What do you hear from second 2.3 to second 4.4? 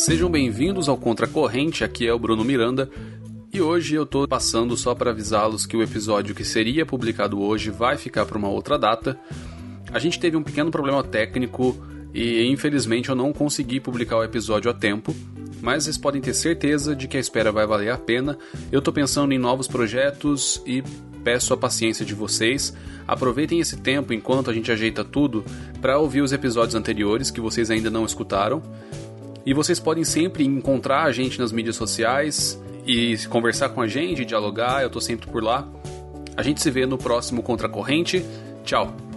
Miranda. E hoje eu tô